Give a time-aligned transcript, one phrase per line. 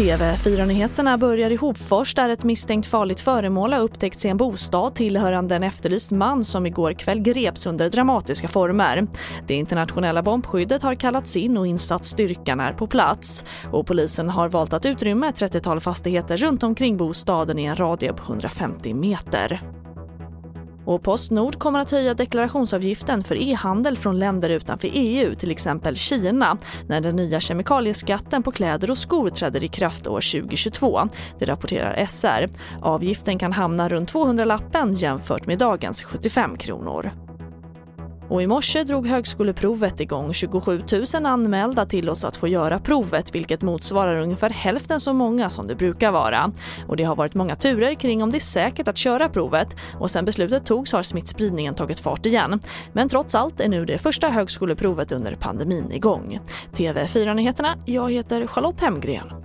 [0.00, 5.56] TV4-nyheterna börjar i Hofors där ett misstänkt farligt föremål har upptäckts i en bostad tillhörande
[5.56, 9.06] en efterlyst man som igår kväll greps under dramatiska former.
[9.46, 13.44] Det internationella bombskyddet har kallats in och insatsstyrkan är på plats.
[13.70, 18.12] Och polisen har valt att utrymma ett 30-tal fastigheter runt omkring bostaden i en radie
[18.12, 19.79] på 150 meter.
[20.90, 26.58] Och Postnord kommer att höja deklarationsavgiften för e-handel från länder utanför EU, till exempel Kina,
[26.88, 31.08] när den nya kemikalieskatten på kläder och skor träder i kraft år 2022.
[31.38, 32.48] Det rapporterar SR.
[32.82, 37.29] Avgiften kan hamna runt 200 lappen jämfört med dagens 75 kronor.
[38.30, 40.32] Och i morse drog högskoleprovet igång.
[40.34, 40.82] 27
[41.14, 45.74] 000 anmälda tillåts att få göra provet vilket motsvarar ungefär hälften så många som det
[45.74, 46.52] brukar vara.
[46.88, 50.10] Och det har varit många turer kring om det är säkert att köra provet och
[50.10, 52.60] sen beslutet togs har smittspridningen tagit fart igen.
[52.92, 56.40] Men trots allt är nu det första högskoleprovet under pandemin igång.
[56.72, 59.39] TV4-nyheterna, jag heter Charlotte Hemgren.